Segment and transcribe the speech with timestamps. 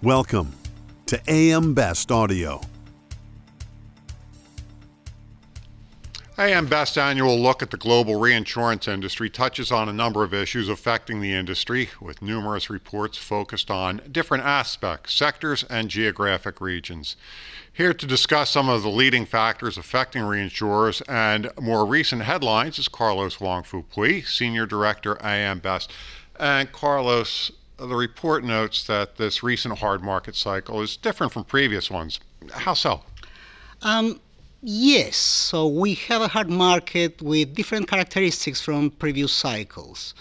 [0.00, 0.52] Welcome
[1.06, 2.60] to AM Best Audio.
[6.38, 10.68] AM Best annual look at the global reinsurance industry touches on a number of issues
[10.68, 17.16] affecting the industry, with numerous reports focused on different aspects, sectors, and geographic regions.
[17.72, 22.86] Here to discuss some of the leading factors affecting reinsurers and more recent headlines is
[22.86, 25.90] Carlos Wong-Fupuy, Senior Director, AM Best.
[26.38, 31.90] And Carlos, the report notes that this recent hard market cycle is different from previous
[31.90, 32.20] ones.
[32.52, 33.02] How so?
[33.82, 34.20] Um,
[34.60, 40.14] yes, so we have a hard market with different characteristics from previous cycles.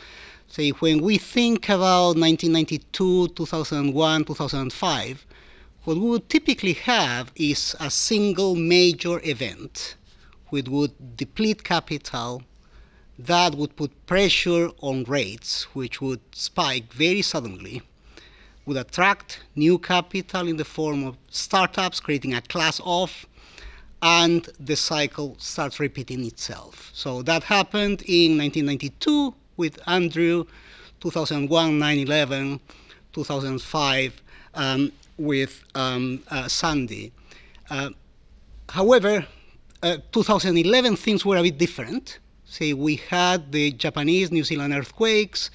[0.47, 5.25] Say, when we think about 1992, 2001, 2005,
[5.83, 9.95] what we would typically have is a single major event
[10.49, 12.41] which would deplete capital
[13.19, 17.81] that would put pressure on rates, which would spike very suddenly,
[18.65, 23.25] would attract new capital in the form of startups, creating a class of,
[24.01, 26.91] and the cycle starts repeating itself.
[26.93, 30.45] So that happened in 1992 with Andrew,
[30.99, 32.59] 2001, 9 11,
[33.13, 34.21] 2005
[34.53, 37.11] um, with um, uh, Sandy.
[37.69, 37.89] Uh,
[38.69, 39.25] however,
[39.81, 45.51] uh, 2011 things were a bit different say we had the Japanese, New Zealand earthquakes,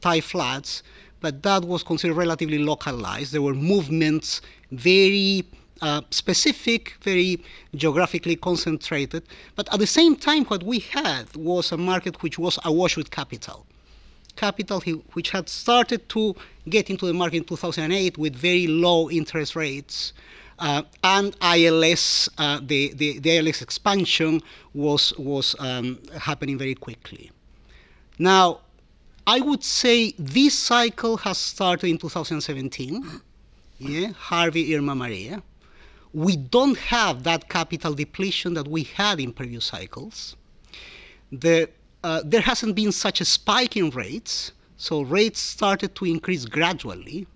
[0.00, 0.82] Thai floods,
[1.20, 3.32] but that was considered relatively localized.
[3.32, 5.44] There were movements very
[5.80, 7.42] uh, specific, very
[7.74, 9.22] geographically concentrated.
[9.56, 13.10] But at the same time, what we had was a market which was awash with
[13.10, 13.66] capital.
[14.36, 14.80] Capital
[15.12, 16.34] which had started to
[16.68, 20.12] get into the market in 2008 with very low interest rates
[20.58, 24.40] and ILS, uh, the, the, the, ILS expansion
[24.72, 27.30] was, was um, happening very quickly.
[28.18, 28.60] Now,
[29.26, 33.20] I would say this cycle has started in 2017,
[33.78, 35.42] yeah, Harvey, Irma, Maria.
[36.12, 40.36] We don't have that capital depletion that we had in previous cycles.
[41.32, 41.68] The,
[42.04, 47.26] uh, there hasn't been such a spike in rates, so rates started to increase gradually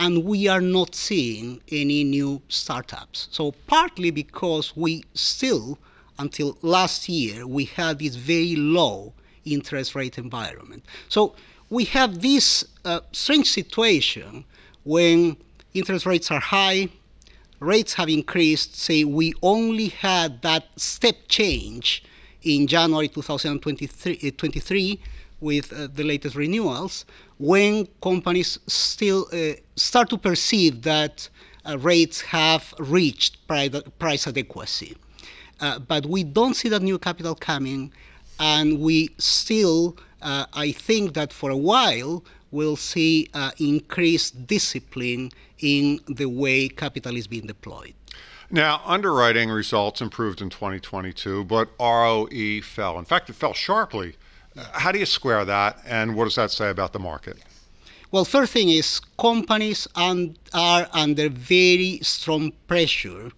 [0.00, 3.28] and we are not seeing any new startups.
[3.30, 5.78] So partly because we still,
[6.18, 9.12] until last year, we had this very low
[9.44, 10.86] interest rate environment.
[11.10, 11.34] So
[11.68, 14.44] we have this uh, strange situation
[14.84, 15.36] when
[15.74, 16.88] interest rates are high,
[17.60, 22.02] rates have increased, say we only had that step change
[22.42, 24.98] in January 2023
[25.40, 27.04] with uh, the latest renewals
[27.38, 31.28] when companies still uh, start to perceive that
[31.64, 34.96] uh, rates have reached price adequacy.
[35.60, 37.92] Uh, but we don't see that new capital coming,
[38.38, 45.30] and we still, uh, I think that for a while, we'll see uh, increased discipline
[45.58, 47.94] in the way capital is being deployed.
[48.50, 52.98] Now, underwriting results improved in 2022, but ROE fell.
[52.98, 54.16] In fact, it fell sharply
[54.72, 57.38] how do you square that, and what does that say about the market?
[58.10, 63.30] Well, first thing is companies are under very strong pressure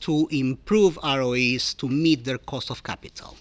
[0.00, 3.36] to improve ROEs to meet their cost of capital.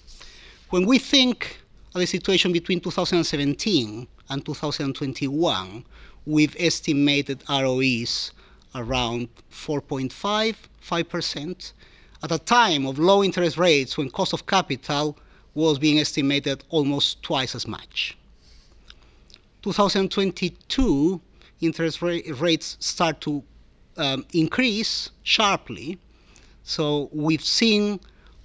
[0.70, 1.60] When we think
[1.94, 5.86] of the situation between 2017 and 2021,
[6.26, 8.32] we've estimated ROEs
[8.76, 11.74] around 4.5, 5%.
[12.24, 15.18] At a time of low interest rates when cost of capital
[15.57, 18.16] was being estimated almost twice as much.
[19.63, 21.19] 2022,
[21.62, 23.44] interest rates start to
[23.97, 25.97] um, increase sharply.
[26.63, 28.00] So we've seen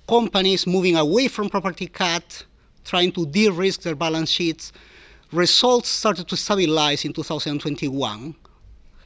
[0.09, 2.45] companies moving away from property cat,
[2.85, 4.73] trying to de-risk their balance sheets.
[5.33, 8.35] Results started to stabilize in 2021.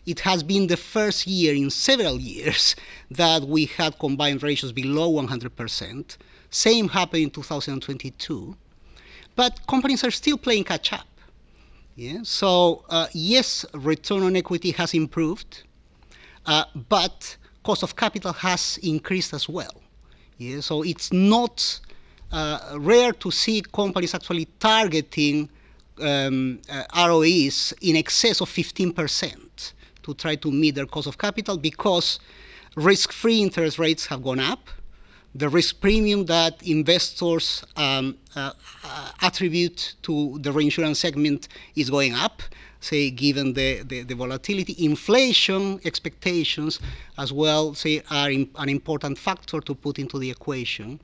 [0.07, 2.77] It has been the first year in several years
[3.11, 6.17] that we had combined ratios below 100%.
[6.57, 8.57] Same happened in 2022.
[9.35, 11.07] But companies are still playing catch up.
[11.97, 12.21] Yeah?
[12.23, 15.65] So, uh, yes, return on equity has improved,
[16.47, 19.83] uh, but cost of capital has increased as well.
[20.39, 20.61] Yeah?
[20.61, 21.81] So, it's not
[22.33, 25.51] uh, rare to see companies actually targeting
[26.01, 29.73] um, uh, ROEs in excess of 15%
[30.05, 32.19] to try to meet their cost of capital because
[32.77, 34.71] risk free interest rates have gone up
[35.39, 38.53] the risk premium that investors um, uh,
[38.85, 42.43] uh, attribute to the reinsurance segment is going up,
[42.81, 44.75] say, given the, the, the, volatility.
[44.79, 46.81] Inflation expectations
[47.19, 50.99] as well, say, are in, an important factor to put into the equation.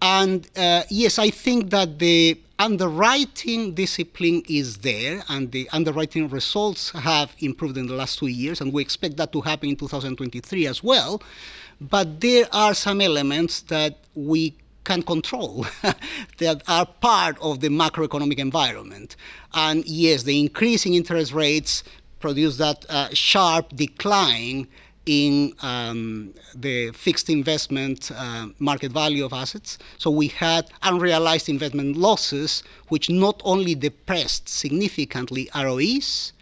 [0.00, 6.90] And uh, yes, I think that the underwriting discipline is there, and the underwriting results
[6.90, 10.66] have improved in the last two years, and we expect that to happen in 2023
[10.66, 11.22] as well.
[11.80, 14.54] But there are some elements that we
[14.84, 15.66] can control
[16.38, 19.16] that are part of the macroeconomic environment.
[19.54, 21.84] And yes, the increasing interest rates
[22.20, 24.66] produce that uh, sharp decline
[25.08, 29.78] in um, the fixed investment uh, market value of assets.
[29.96, 36.34] So we had unrealized investment losses, which not only depressed significantly ROEs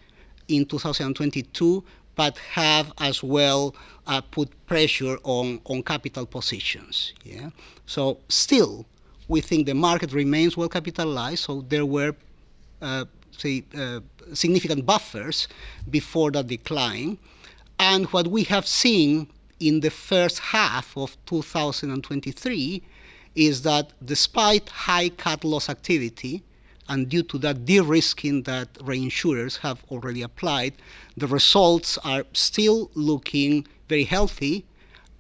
[0.49, 1.85] in 2022,
[2.17, 3.73] but have as well
[4.09, 7.13] uh, put pressure on, on capital positions.
[7.23, 7.51] Yeah?
[7.87, 8.85] So still,
[9.29, 12.17] we think the market remains well capitalized, so there were
[12.83, 14.01] uh, say, uh,
[14.35, 15.47] significant buffers
[15.89, 17.17] before that decline.
[17.79, 19.29] And what we have seen
[19.61, 22.83] in the first half of 2023
[23.35, 26.43] is that despite high cat loss activity,
[26.89, 30.75] and due to that de-risking that reinsurers have already applied,
[31.17, 34.65] the results are still looking very healthy,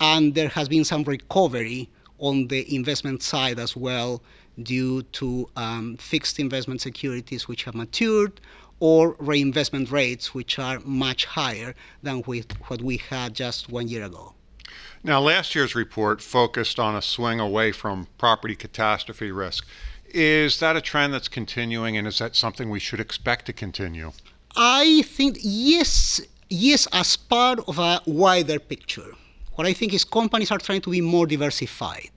[0.00, 1.88] and there has been some recovery
[2.18, 4.22] on the investment side as well
[4.62, 8.40] due to um, fixed investment securities which have matured
[8.80, 14.04] or reinvestment rates which are much higher than with what we had just one year
[14.04, 14.34] ago.
[15.02, 19.66] Now, last year's report focused on a swing away from property catastrophe risk.
[20.08, 24.12] Is that a trend that's continuing, and is that something we should expect to continue?
[24.56, 29.12] I think yes, yes, as part of a wider picture.
[29.54, 32.10] What I think is companies are trying to be more diversified.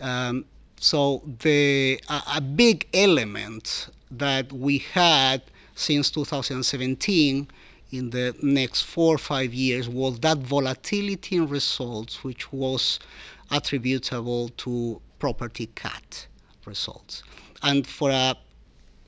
[0.00, 0.44] Um,
[0.80, 5.42] so the a, a big element that we had
[5.74, 7.48] since 2017
[7.92, 12.98] in the next four or five years was that volatility in results, which was
[13.50, 16.26] attributable to property cat
[16.64, 17.22] results.
[17.62, 18.36] And for a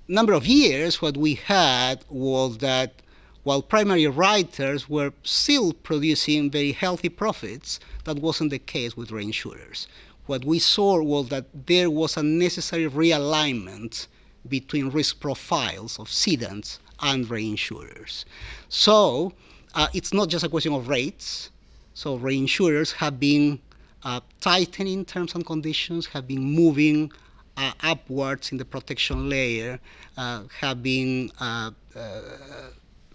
[0.06, 3.02] number of years, what we had was that
[3.43, 9.87] while primary writers were still producing very healthy profits, that wasn't the case with reinsurers.
[10.26, 14.06] What we saw was that there was a necessary realignment
[14.49, 18.25] between risk profiles of cedants and reinsurers.
[18.69, 19.32] So
[19.75, 21.50] uh, it's not just a question of rates.
[21.94, 23.61] So reinsurers have been
[24.02, 27.11] uh, tightening terms and conditions, have been moving
[27.56, 29.79] uh, upwards in the protection layer,
[30.17, 32.20] uh, have been uh, uh,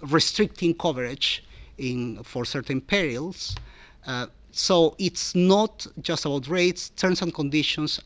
[0.02, 1.44] restricting coverage
[1.78, 3.56] in, for certain perils.
[4.52, 8.00] so it's not just about rates, terms and conditions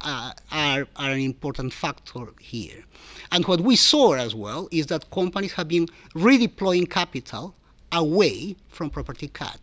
[0.00, 2.84] uh, are, are an important factor here.
[3.32, 7.54] And what we saw as well is that companies have been redeploying capital
[7.92, 9.60] away from property cat.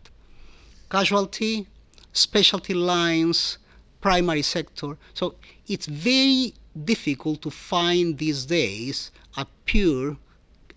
[0.90, 1.66] Casualty,
[2.12, 3.58] specialty lines,
[4.00, 4.96] primary sector.
[5.14, 5.34] So
[5.66, 6.54] it's very
[6.84, 10.16] difficult to find these days a pure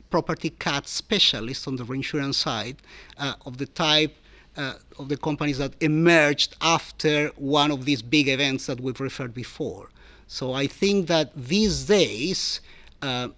[0.09, 2.77] property cat specialist on the reinsurance side
[3.17, 4.15] uh, of the type
[4.57, 9.33] uh, of the companies that emerged after one of these big events that we've referred
[9.33, 9.89] before.
[10.27, 12.61] So I think that these days,
[13.01, 13.29] uh,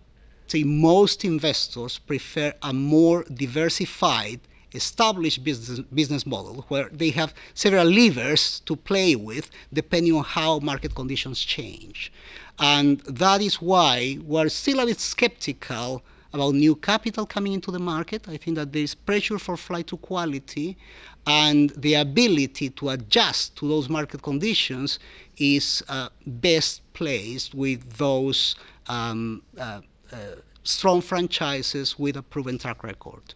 [0.47, 4.39] say most investors prefer a more diversified,
[4.73, 10.59] established business, business model where they have several levers to play with depending on how
[10.59, 12.11] market conditions change.
[12.59, 16.03] And that is why we're still a bit skeptical
[16.33, 18.27] about new capital coming into the market.
[18.27, 20.77] I think that there is pressure for flight to quality,
[21.25, 24.99] and the ability to adjust to those market conditions
[25.37, 28.55] is uh, best placed with those
[28.87, 29.81] um, uh,
[30.11, 30.17] uh,
[30.63, 33.33] strong franchises with a proven track record.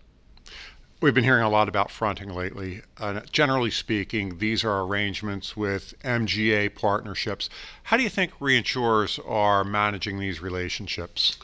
[1.02, 2.82] We've been hearing a lot about fronting lately.
[2.98, 7.50] Uh, generally speaking, these are arrangements with MGA partnerships.
[7.84, 11.38] How do you think reinsurers are managing these relationships?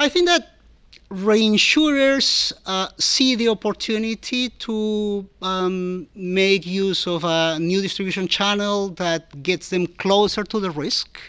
[0.00, 0.54] I think that
[1.10, 9.42] reinsurers uh, see the opportunity to um, make use of a new distribution channel that
[9.42, 11.20] gets them closer to the risk.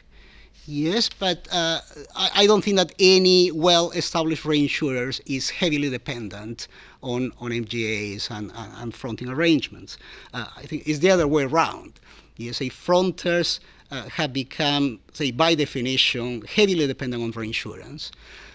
[0.65, 1.81] Yes, but uh,
[2.15, 6.69] I, I, don't think that any well-established reinsurers is heavily dependent
[7.03, 9.97] on, on MGAs and, and fronting arrangements.
[10.33, 11.99] Uh, I think it's the other way around.
[12.37, 13.59] Yes, say fronters
[13.91, 18.11] uh, have become, say, by definition, heavily dependent on reinsurance.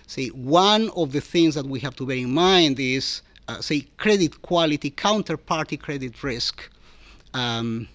[0.06, 3.82] See, one of the things that we have to bear in mind is, uh, say,
[3.96, 6.70] credit quality, counterparty credit risk.
[7.34, 7.88] Um,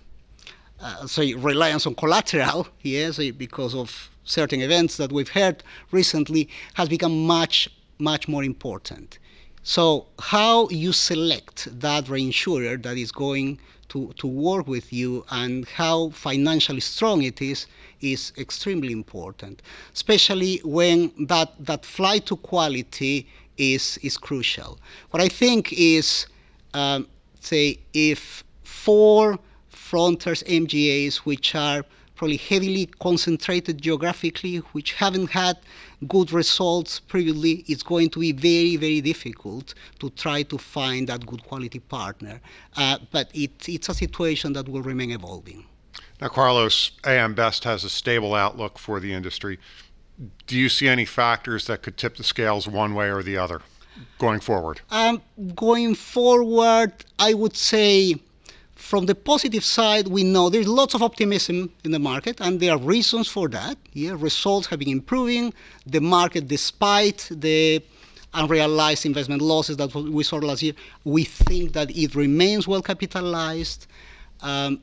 [0.83, 6.89] uh, say reliance on collateral, yes, because of certain events that we've heard recently, has
[6.89, 7.69] become much,
[7.99, 9.19] much more important.
[9.63, 13.59] So, how you select that reinsurer that is going
[13.91, 17.67] to, to work with you and how financially strong it is
[17.99, 19.61] is extremely important,
[19.93, 24.79] especially when that, that flight to quality is, is crucial.
[25.09, 26.25] What I think is,
[26.73, 27.05] um,
[27.41, 29.37] say, if for
[29.69, 31.83] fronters MGAs, which are
[32.15, 35.57] probably heavily concentrated geographically, which haven't had
[36.07, 41.25] good results previously, it's going to be very, very difficult to try to find that
[41.25, 42.41] good quality partner.
[42.75, 45.65] Uh, but it, it's a situation that will remain evolving.
[46.19, 49.59] Now, Carlos, AM Best has a stable outlook for the industry.
[50.45, 53.61] Do you see any factors that could tip the scales one way or the other
[54.19, 54.81] going forward?
[54.91, 55.21] Um,
[55.55, 58.15] going forward, I would say
[58.81, 62.73] from the positive side, we know there's lots of optimism in the market, and there
[62.73, 63.77] are reasons for that.
[63.93, 65.53] Yeah, results have been improving.
[65.85, 67.83] The market, despite the
[68.33, 70.73] unrealized investment losses that we saw last year,
[71.03, 73.85] we think that it remains well capitalized.
[74.41, 74.81] Um,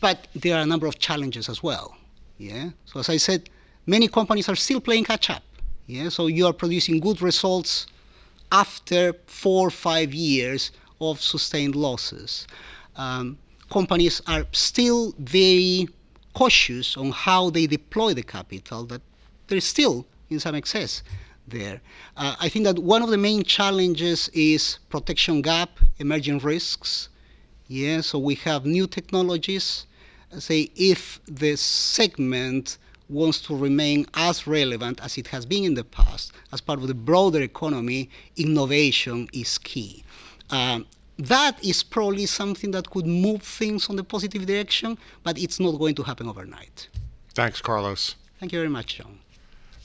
[0.00, 1.96] but there are a number of challenges as well.
[2.38, 2.70] Yeah.
[2.84, 3.48] So as I said,
[3.86, 5.42] many companies are still playing catch up.
[5.86, 6.10] Yeah.
[6.10, 7.86] So you are producing good results
[8.52, 12.46] after four or five years of sustained losses.
[13.00, 13.38] Um,
[13.70, 15.88] companies are still very
[16.34, 18.84] cautious on how they deploy the capital.
[18.84, 19.02] That
[19.46, 21.02] there is still, in some excess,
[21.48, 21.80] there.
[22.16, 27.08] Uh, I think that one of the main challenges is protection gap, emerging risks.
[27.68, 29.86] Yeah, so we have new technologies
[30.38, 32.78] say if the segment
[33.08, 36.86] wants to remain as relevant as it has been in the past as part of
[36.86, 40.04] the broader economy, innovation is key.
[40.50, 40.86] Um,
[41.26, 45.78] that is probably something that could move things on the positive direction, but it's not
[45.78, 46.88] going to happen overnight.
[47.34, 48.16] Thanks, Carlos.
[48.38, 49.18] Thank you very much, John.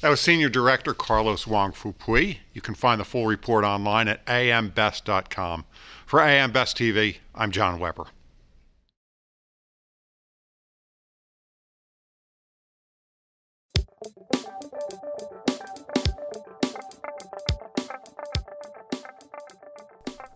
[0.01, 2.37] That was Senior Director Carlos Wong-Fupuy.
[2.53, 5.65] You can find the full report online at ambest.com.
[6.05, 8.05] For AM Best TV, I'm John Weber.